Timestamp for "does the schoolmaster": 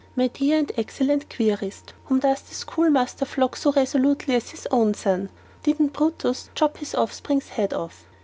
2.21-3.23